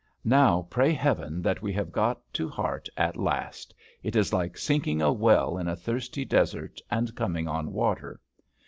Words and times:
Now 0.25 0.65
pray 0.71 0.93
heaven 0.93 1.43
that 1.43 1.61
we 1.61 1.71
have 1.73 1.91
got 1.91 2.21
to 2.33 2.49
heart 2.49 2.89
at 2.97 3.15
last 3.17 3.75
it 4.01 4.15
is 4.15 4.33
like 4.33 4.57
sinking 4.57 4.99
a 4.99 5.13
well 5.13 5.59
in 5.59 5.67
a 5.67 5.75
thirsty 5.75 6.25
desert, 6.25 6.81
and 6.89 7.13
coming 7.13 7.47
on 7.47 7.71
water. 7.71 8.19